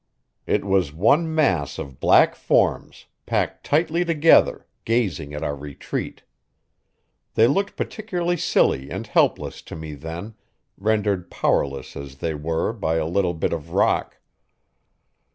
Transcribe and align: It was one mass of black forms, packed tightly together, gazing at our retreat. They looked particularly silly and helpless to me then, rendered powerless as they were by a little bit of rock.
It 0.47 0.65
was 0.65 0.91
one 0.91 1.31
mass 1.35 1.77
of 1.77 1.99
black 1.99 2.33
forms, 2.33 3.05
packed 3.27 3.63
tightly 3.63 4.03
together, 4.03 4.65
gazing 4.83 5.31
at 5.35 5.43
our 5.43 5.55
retreat. 5.55 6.23
They 7.35 7.45
looked 7.45 7.75
particularly 7.77 8.37
silly 8.37 8.89
and 8.89 9.05
helpless 9.05 9.61
to 9.61 9.75
me 9.75 9.93
then, 9.93 10.33
rendered 10.75 11.29
powerless 11.29 11.95
as 11.95 12.15
they 12.15 12.33
were 12.33 12.73
by 12.73 12.95
a 12.95 13.05
little 13.05 13.35
bit 13.35 13.53
of 13.53 13.73
rock. 13.73 14.17